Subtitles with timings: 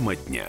[0.00, 0.48] Тема дня.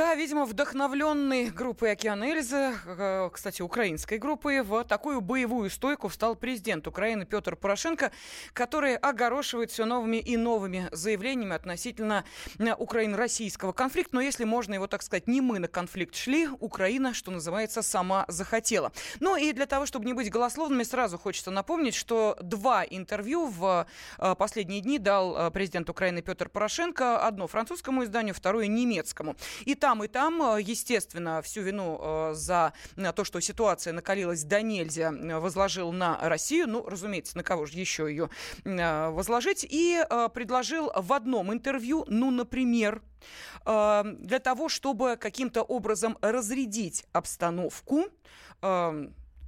[0.00, 6.36] Да, видимо, вдохновленный группой «Океан Эльзы», э, кстати, украинской группой, в такую боевую стойку встал
[6.36, 8.10] президент Украины Петр Порошенко,
[8.54, 12.24] который огорошивает все новыми и новыми заявлениями относительно
[12.58, 14.14] э, Украины-российского конфликта.
[14.14, 18.24] Но если можно его, так сказать, не мы на конфликт шли, Украина, что называется, сама
[18.26, 18.92] захотела.
[19.20, 23.86] Ну и для того, чтобы не быть голословными, сразу хочется напомнить, что два интервью в
[24.16, 27.22] э, последние дни дал президент Украины Петр Порошенко.
[27.22, 29.36] Одно французскому изданию, второе немецкому.
[29.66, 34.44] И там, и там, э, естественно, всю вину э, за э, то, что ситуация накалилась
[34.44, 36.68] до нельзя, возложил на Россию.
[36.68, 38.30] Ну, разумеется, на кого же еще ее
[38.64, 39.66] возложить.
[39.68, 43.02] И предложил в одном интервью, ну, например,
[43.64, 48.04] для того, чтобы каким-то образом разрядить обстановку,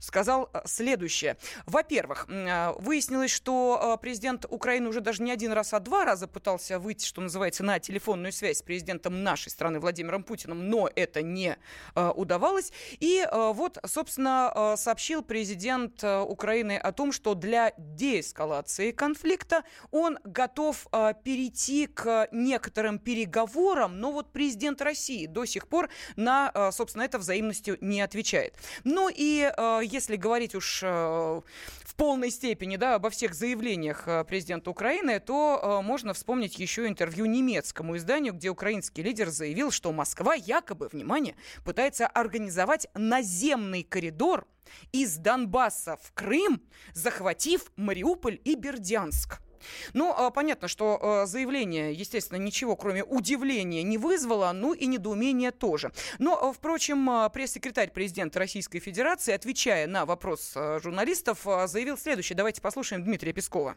[0.03, 1.37] сказал э, следующее.
[1.65, 6.27] Во-первых, э, выяснилось, что э, президент Украины уже даже не один раз, а два раза
[6.27, 11.23] пытался выйти, что называется, на телефонную связь с президентом нашей страны Владимиром Путиным, но это
[11.23, 11.57] не
[11.95, 12.73] удавалось.
[12.99, 20.87] И вот, собственно, сообщил президент Украины о том, что для деэскалации конфликта он готов
[21.23, 27.79] перейти к некоторым переговорам, но вот президент России до сих пор на, собственно, это взаимностью
[27.81, 28.57] не отвечает.
[28.85, 29.51] Ну и
[29.93, 35.61] если говорить уж э, в полной степени да, обо всех заявлениях э, президента Украины, то
[35.63, 41.37] э, можно вспомнить еще интервью немецкому изданию, где украинский лидер заявил, что Москва якобы, внимание,
[41.65, 44.47] пытается организовать наземный коридор
[44.93, 46.63] из Донбасса в Крым,
[46.95, 49.41] захватив Мариуполь и Бердянск.
[49.93, 55.51] Ну, а, понятно, что а, заявление, естественно, ничего, кроме удивления, не вызвало, ну и недоумения
[55.51, 55.93] тоже.
[56.19, 62.37] Но, а, впрочем, пресс-секретарь президента Российской Федерации, отвечая на вопрос журналистов, заявил следующее.
[62.37, 63.77] Давайте послушаем Дмитрия Пескова.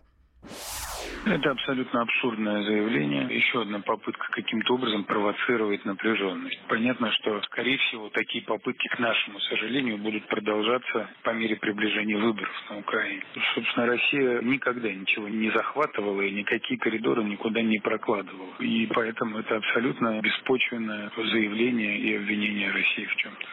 [1.25, 3.27] Это абсолютно абсурдное заявление.
[3.35, 6.59] Еще одна попытка каким-то образом провоцировать напряженность.
[6.67, 12.53] Понятно, что, скорее всего, такие попытки, к нашему сожалению, будут продолжаться по мере приближения выборов
[12.69, 13.23] на Украине.
[13.55, 18.53] Собственно, Россия никогда ничего не захватывала и никакие коридоры никуда не прокладывала.
[18.59, 23.45] И поэтому это абсолютно беспочвенное заявление и обвинение России в чем-то.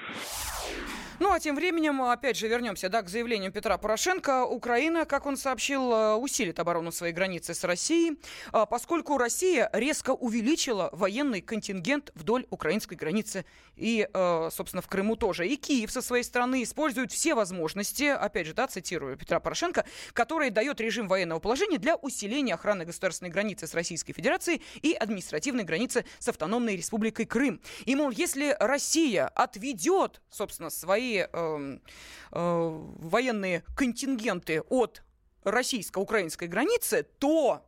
[1.22, 4.44] Ну, а тем временем, опять же, вернемся да, к заявлению Петра Порошенко.
[4.44, 8.18] Украина, как он сообщил, э, усилит оборону своей границы с Россией,
[8.52, 13.44] э, поскольку Россия резко увеличила военный контингент вдоль украинской границы.
[13.76, 15.46] И, э, собственно, в Крыму тоже.
[15.46, 19.84] И Киев со своей стороны использует все возможности, опять же, да, цитирую Петра Порошенко,
[20.14, 25.62] которые дает режим военного положения для усиления охраны государственной границы с Российской Федерацией и административной
[25.62, 27.60] границы с автономной республикой Крым.
[27.84, 35.02] И, мол, если Россия отведет, собственно, свои э, э, военные контингенты от
[35.44, 37.64] российско-украинской границы, то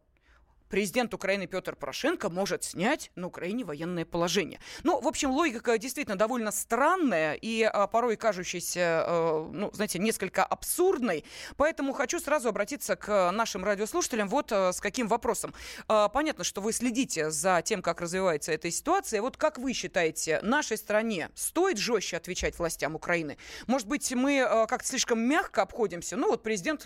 [0.75, 4.59] президент Украины Петр Порошенко может снять на Украине военное положение.
[4.83, 10.45] Ну, в общем, логика действительно довольно странная и а, порой кажущаяся, а, ну, знаете, несколько
[10.45, 11.25] абсурдной.
[11.57, 15.55] Поэтому хочу сразу обратиться к нашим радиослушателям вот а, с каким вопросом.
[15.87, 19.23] А, понятно, что вы следите за тем, как развивается эта ситуация.
[19.23, 23.39] Вот как вы считаете, нашей стране стоит жестче отвечать властям Украины?
[23.69, 26.17] Может быть, мы а, как-то слишком мягко обходимся?
[26.17, 26.83] Ну, вот президент,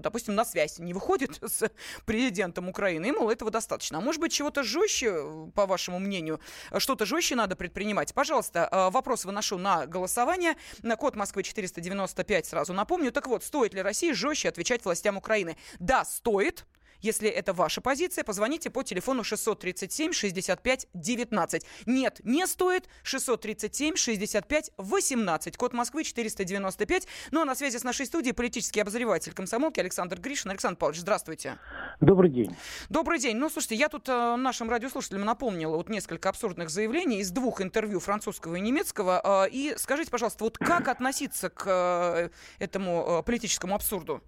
[0.00, 1.68] допустим, на связь не выходит с
[2.06, 3.98] президентом Украины, ему этого достаточно.
[3.98, 6.40] А может быть, чего-то жестче, по вашему мнению,
[6.78, 8.14] что-то жестче надо предпринимать?
[8.14, 10.56] Пожалуйста, э, вопрос выношу на голосование.
[10.82, 13.12] На код Москвы 495 сразу напомню.
[13.12, 15.56] Так вот, стоит ли России жестче отвечать властям Украины?
[15.78, 16.66] Да, стоит.
[17.02, 21.66] Если это ваша позиция, позвоните по телефону 637 65 19.
[21.86, 22.88] Нет, не стоит.
[23.02, 25.56] 637 65 18.
[25.56, 27.08] Код Москвы 495.
[27.32, 30.52] Ну а на связи с нашей студией политический обозреватель комсомолки Александр Гришин.
[30.52, 31.58] Александр Павлович, здравствуйте.
[32.00, 32.56] Добрый день.
[32.88, 33.36] Добрый день.
[33.36, 37.98] Ну, слушайте, я тут э, нашим радиослушателям напомнила вот несколько абсурдных заявлений из двух интервью
[37.98, 39.44] французского и немецкого.
[39.44, 42.28] Э, и скажите, пожалуйста, вот как относиться к э,
[42.60, 44.22] этому э, политическому абсурду?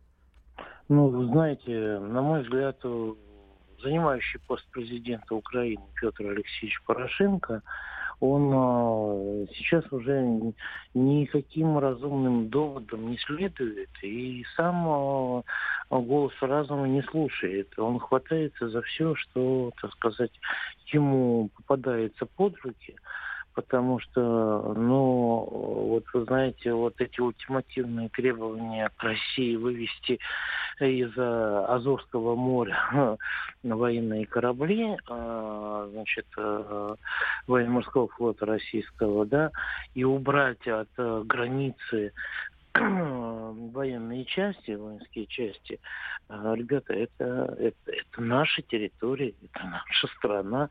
[0.89, 2.77] Ну, знаете, на мой взгляд,
[3.83, 7.63] занимающий пост президента Украины Петр Алексеевич Порошенко,
[8.21, 10.53] он э, сейчас уже
[10.95, 15.43] никаким разумным доводом не следует и сам э,
[15.91, 17.69] голос разума не слушает.
[17.79, 20.33] Он хватается за все, что, так сказать,
[20.93, 22.95] ему попадается под руки
[23.55, 25.49] потому что, ну,
[25.89, 30.19] вот вы знаете, вот эти ультимативные требования к России вывести
[30.81, 32.77] из Азовского моря
[33.63, 36.95] военные корабли, а, значит, э,
[37.47, 39.51] военно-морского флота российского, да,
[39.95, 42.13] и убрать от э, границы
[42.75, 45.79] военные части, воинские части,
[46.29, 50.69] а, ребята, это, это, это наша территория, это наша страна.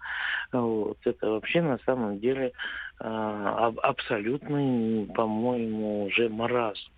[0.51, 0.97] Вот.
[1.05, 2.51] Это вообще на самом деле
[2.99, 6.91] а, абсолютный, по-моему, уже маразм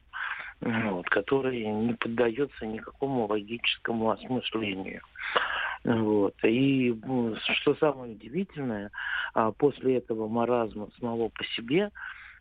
[0.61, 5.01] вот, который не поддается никакому логическому осмыслению.
[5.83, 6.33] Вот.
[6.43, 6.97] И
[7.59, 8.89] что самое удивительное,
[9.57, 11.91] после этого маразма самого по себе,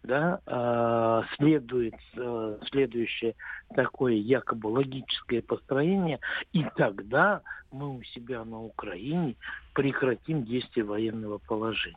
[0.04, 3.34] да, э, следует э, следующее
[3.74, 6.20] такое якобы логическое построение,
[6.52, 7.40] и тогда
[7.72, 9.34] мы у себя на Украине
[9.72, 11.96] прекратим действие военного положения.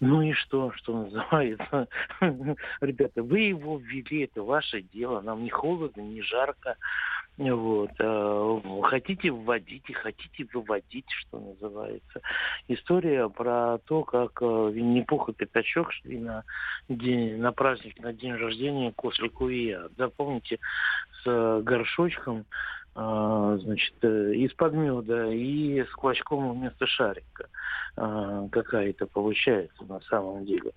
[0.00, 1.88] Ну и что, что называется?
[2.80, 6.76] Ребята, вы его ввели, это ваше дело, нам не холодно, не жарко.
[7.38, 7.92] Вот.
[8.00, 12.20] Э, хотите вводите, хотите выводить, что называется.
[12.66, 16.42] История про то, как э, Винни-Пух и Пятачок шли на,
[16.88, 19.88] день, на праздник, на день рождения Кослику и я.
[19.96, 20.58] Запомните,
[21.22, 22.44] с горшочком а,
[22.98, 27.48] значит, э, из-под меда и с клочком вместо шарика
[27.96, 30.72] а, какая-то получается на самом деле.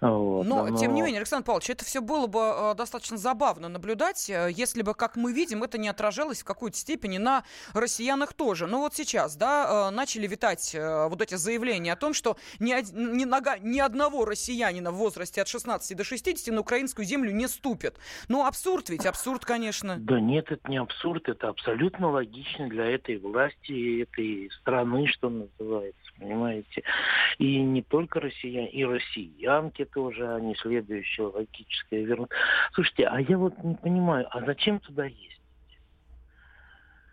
[0.00, 0.46] Вот.
[0.46, 4.30] Но, Но, тем не менее, Александр Павлович, это все было бы э, достаточно забавно наблюдать,
[4.30, 7.44] э, если бы, как мы видим, это не отражалось в какой-то степени на
[7.74, 8.66] россиянах тоже.
[8.66, 13.58] Ну вот сейчас, да, начали витать вот эти заявления о том, что ни, ни, нога,
[13.58, 17.98] ни одного россиянина в возрасте от 16 до 60 на украинскую землю не ступит.
[18.28, 19.96] Ну абсурд ведь, абсурд, конечно.
[19.98, 25.28] Да нет, это не абсурд, это абсурд абсолютно логично для этой власти, этой страны, что
[25.28, 26.82] называется, понимаете.
[27.38, 32.30] И не только россияне, и россиянки тоже, они следующее логическое вернут.
[32.72, 35.32] Слушайте, а я вот не понимаю, а зачем туда ездить?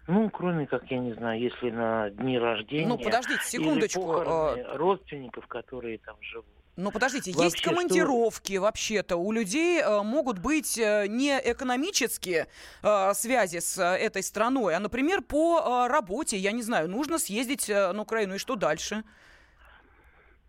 [0.07, 2.87] Ну, кроме как, я не знаю, если на дни рождения...
[2.87, 4.01] Ну, подождите, секундочку.
[4.01, 6.45] Или а родственников, которые там живут.
[6.75, 8.61] Ну, подождите, Вообще, есть командировки что...
[8.61, 9.17] вообще-то.
[9.17, 12.47] У людей э, могут быть э, не экономические
[12.81, 16.35] э, связи с э, этой страной, а, например, по э, работе.
[16.37, 19.03] Я не знаю, нужно съездить э, на Украину, и что дальше?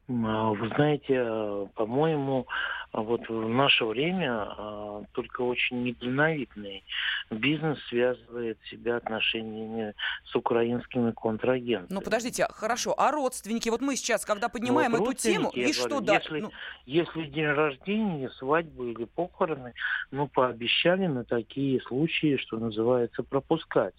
[0.06, 2.46] А, вы знаете, э, по-моему,
[2.92, 6.84] а вот в наше время а, только очень недальновидный
[7.30, 9.94] бизнес связывает себя отношениями
[10.26, 11.92] с украинскими контрагентами.
[11.92, 13.68] Ну, подождите, хорошо, а родственники?
[13.68, 16.34] Вот мы сейчас, когда поднимаем ну, вот эту тему, и что дальше?
[16.34, 16.50] Если, ну...
[16.86, 19.72] если день рождения, свадьбы или похороны,
[20.10, 23.94] ну, пообещали на такие случаи, что называется, пропускать.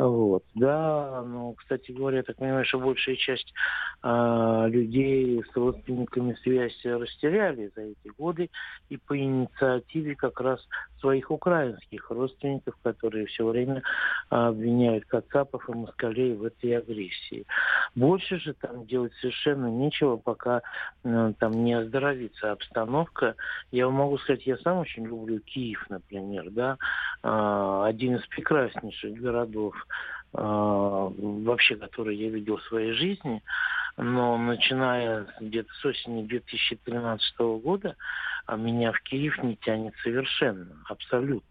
[0.00, 3.52] Вот, да, ну, кстати говоря, я так понимаю, что большая часть
[4.02, 8.48] э, людей с родственниками связь растеряли за эти годы
[8.88, 10.66] и по инициативе как раз
[11.00, 13.82] своих украинских родственников, которые все время
[14.28, 17.46] а, обвиняют Кацапов и Москалей в этой агрессии.
[17.94, 20.62] Больше же там делать совершенно нечего, пока
[21.04, 23.34] э, там не оздоровится обстановка.
[23.70, 26.78] Я могу сказать, я сам очень люблю Киев, например, да,
[27.22, 29.74] э, один из прекраснейших городов
[30.32, 33.42] вообще, который я видел в своей жизни
[33.96, 37.96] но начиная где-то с осени 2013 года
[38.46, 41.46] а меня в Киев не тянет совершенно, абсолютно.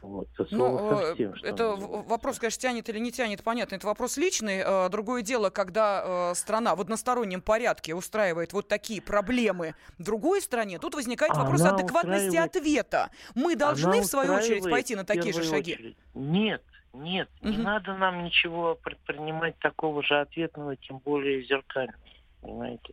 [0.00, 3.76] Вот, ну, совсем, это вопрос, конечно, тянет или не тянет, понятно.
[3.76, 4.62] Это вопрос личный.
[4.62, 10.78] Э, другое дело, когда э, страна в одностороннем порядке устраивает вот такие проблемы другой стране,
[10.78, 12.56] тут возникает вопрос Она адекватности устраивает...
[12.56, 13.10] ответа.
[13.34, 15.72] Мы должны, в свою очередь, пойти на такие же шаги?
[15.72, 15.96] Очередь.
[16.14, 16.62] Нет,
[16.94, 17.50] нет, угу.
[17.50, 21.98] не надо нам ничего предпринимать такого же ответного, тем более зеркального
[22.44, 22.92] понимаете.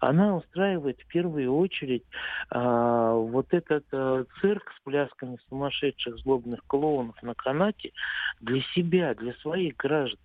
[0.00, 2.04] Она устраивает в первую очередь
[2.50, 7.92] а, вот этот а, цирк с плясками сумасшедших злобных клоунов на канате
[8.40, 10.20] для себя, для своих граждан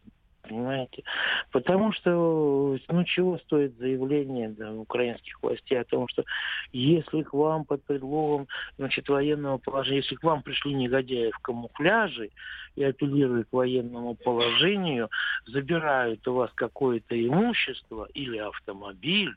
[0.47, 1.03] понимаете?
[1.51, 6.23] Потому что, ну, чего стоит заявление да, украинских властей о том, что
[6.71, 12.29] если к вам под предлогом, значит, военного положения, если к вам пришли негодяи в камуфляже
[12.75, 15.09] и апеллируя к военному положению,
[15.45, 19.33] забирают у вас какое-то имущество или автомобиль,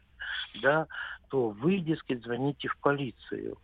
[0.63, 0.87] да,
[1.31, 3.57] то вы, дескать, звоните в полицию.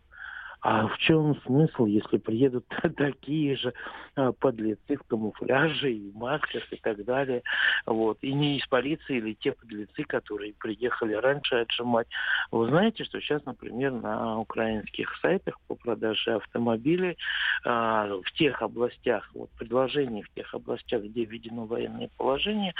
[0.61, 2.65] А в чем смысл, если приедут
[2.97, 3.73] такие же
[4.15, 7.43] а, подлецы в камуфляже и масках и так далее,
[7.85, 12.07] вот, и не из полиции или те подлецы, которые приехали раньше отжимать.
[12.51, 17.17] Вы знаете, что сейчас, например, на украинских сайтах по продаже автомобилей
[17.63, 22.73] а, в тех областях, вот предложение в тех областях, где введено военное положение,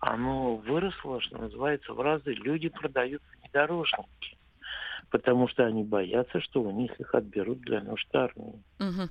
[0.00, 2.34] оно выросло, что называется, в разы.
[2.34, 4.36] Люди продают внедорожники
[5.12, 8.62] потому что они боятся, что у них их отберут для нужд армии.
[8.80, 9.08] Угу.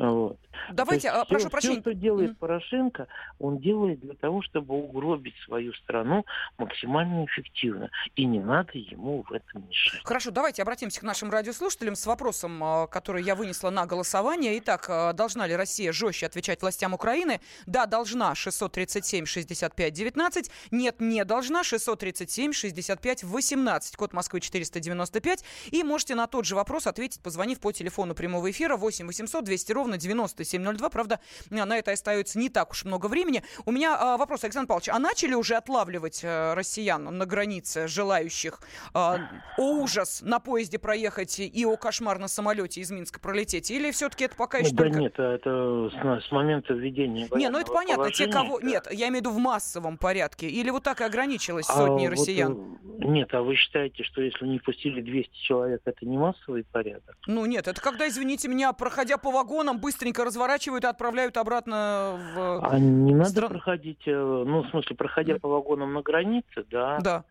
[0.00, 0.38] Вот.
[0.72, 1.74] Давайте, есть, а, прошу все, прощения.
[1.74, 2.38] Все, что делает.
[2.38, 3.06] Порошенко,
[3.38, 6.24] он делает для того, чтобы угробить свою страну
[6.58, 7.90] максимально эффективно.
[8.16, 10.00] И не надо ему в этом мешать.
[10.04, 14.58] Хорошо, давайте обратимся к нашим радиослушателям с вопросом, а, который я вынесла на голосование.
[14.58, 17.40] Итак, а, должна ли Россия жестче отвечать властям Украины?
[17.66, 18.34] Да, должна.
[18.34, 20.50] 637 65 19.
[20.70, 21.62] Нет, не должна.
[21.62, 23.96] 637 65 18.
[23.96, 25.44] Код Москвы 495.
[25.72, 29.72] И можете на тот же вопрос ответить, позвонив по телефону прямого эфира 8 800 200
[29.72, 30.90] ровно 9702.
[30.90, 31.20] Правда,
[31.50, 33.42] на это остается не так уж много времени.
[33.64, 38.60] У меня а, вопрос, Александр Павлович, а начали уже отлавливать а, россиян на границе, желающих
[38.94, 39.18] а,
[39.56, 43.70] о ужас на поезде проехать и о кошмар на самолете из Минска пролететь?
[43.70, 44.98] Или все-таки это пока еще да только...
[44.98, 48.60] нет, это с, с момента введения Не, ну это понятно, те, кого...
[48.60, 48.66] да.
[48.66, 50.48] Нет, я имею в виду в массовом порядке.
[50.48, 52.54] Или вот так и ограничилось сотни а россиян?
[52.54, 57.16] Вот, нет, а вы считаете, что если не пустили 200 человек, это не массовый порядок?
[57.26, 62.60] Ну нет, это когда, извините меня, проходя по вагонам, быстренько разворачивают и отправляют обратно в...
[62.66, 63.48] А не надо стран...
[63.50, 67.24] проходить, ну, в смысле, проходя по вагонам на границе, да, Да.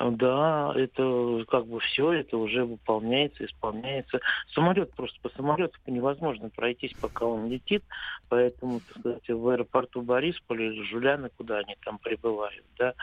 [0.00, 4.20] Да, это как бы все, это уже выполняется, исполняется.
[4.54, 7.82] Самолет просто по самолету невозможно пройтись, пока он летит,
[8.28, 12.94] поэтому, так сказать, в аэропорту Борисполя или Жуляны, куда они там прибывают, да,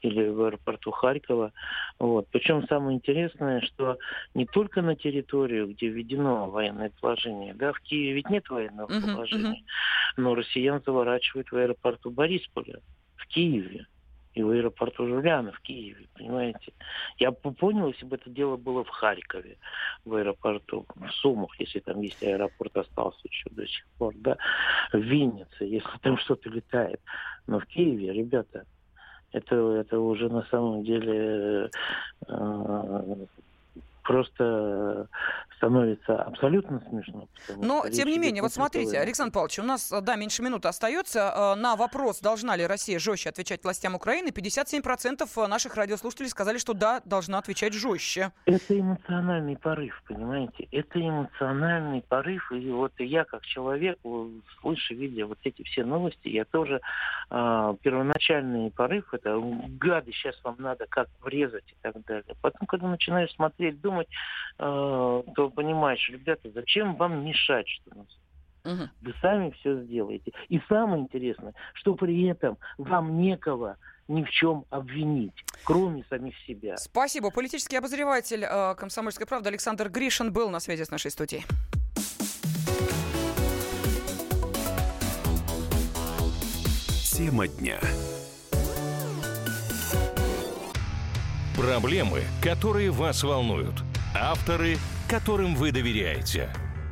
[0.00, 1.52] или в аэропорту Харькова.
[1.98, 2.28] Вот.
[2.30, 3.98] Причем самое интересное, что
[4.32, 9.62] не только на территорию, где введено военное положение, да, в Киеве ведь нет военного положения,
[10.16, 12.80] но россиян заворачивают в аэропорту Борисполя,
[13.16, 13.86] в Киеве
[14.38, 16.72] и в аэропорту Жуляна в Киеве, понимаете?
[17.18, 19.56] Я бы понял, если бы это дело было в Харькове,
[20.04, 24.36] в аэропорту, в Сумах, если там есть аэропорт, остался еще до сих пор, да,
[24.92, 27.00] в Виннице, если там что-то летает.
[27.46, 28.64] Но в Киеве, ребята,
[29.32, 31.70] это, это уже на самом деле
[32.28, 33.26] э,
[34.04, 35.08] просто
[35.58, 37.28] становится абсолютно смешно.
[37.56, 41.18] Но, тем не менее, вот смотрите, Александр Павлович, у нас, э, да, меньше минуты остается.
[41.18, 46.74] Э, На вопрос, должна ли Россия жестче отвечать властям Украины, 57% наших радиослушателей сказали, что
[46.74, 48.32] да, должна отвечать жестче.
[48.46, 50.68] Это эмоциональный порыв, понимаете?
[50.70, 52.50] Это эмоциональный порыв.
[52.52, 53.98] И вот я, как человек,
[54.60, 56.80] слыша, видя вот эти все новости, я тоже
[57.30, 59.38] а, первоначальный порыв, это
[59.80, 62.36] гады, сейчас вам надо как врезать и так далее.
[62.40, 64.08] Потом, когда начинаешь смотреть, думать,
[64.56, 68.18] то понимаешь, ребята, зачем вам мешать, что называется?
[69.00, 70.32] Вы сами все сделаете.
[70.48, 73.76] И самое интересное, что при этом вам некого
[74.08, 76.76] ни в чем обвинить, кроме самих себя.
[76.76, 77.30] Спасибо.
[77.30, 81.44] Политический обозреватель э, «Комсомольской правды» Александр Гришин был на связи с нашей студией.
[87.18, 87.78] Тема дня.
[91.56, 93.74] Проблемы, которые вас волнуют.
[94.14, 94.76] Авторы,
[95.08, 96.50] которым вы доверяете.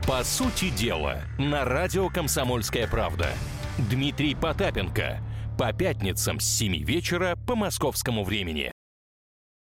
[0.09, 3.29] По сути дела, на радио «Комсомольская правда».
[3.91, 5.21] Дмитрий Потапенко.
[5.59, 8.73] По пятницам с 7 вечера по московскому времени.